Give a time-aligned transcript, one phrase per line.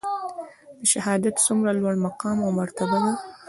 [0.91, 3.13] شهادت څومره لوړ مقام او مرتبه ده؟